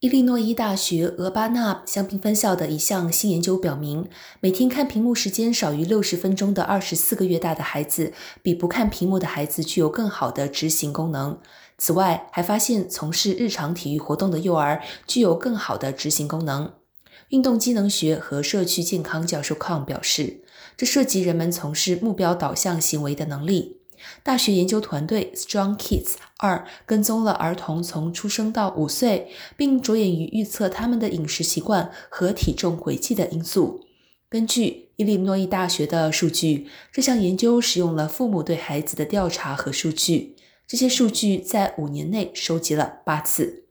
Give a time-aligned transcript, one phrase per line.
[0.00, 11.40] 伊利诺伊大学俄巴纳香槟分校的一项新研究表明，每天看屏幕时间少于六十分钟的二十四个月大的孩子，比不看屏幕的孩子具有更好的执行功能。
[11.78, 16.74] 此外，还发现从事日常体育活动的幼儿具有更好的执行功能。
[17.30, 20.44] 运动机能学和社区健康教授康表示，
[20.76, 23.77] 这涉及人们从事目标导向行为的能力。
[24.22, 33.84] 大学研究团队 Strong Kids 二跟踪了儿童从出生到五岁，并着眼于预测他们的饮食习惯和体重轨迹的因素。
[34.28, 40.36] 根据伊利诺伊大学的数据，这项研究使用了父母对孩子的调查和数据。
[40.66, 43.67] 这些数据在五年内收集了八次。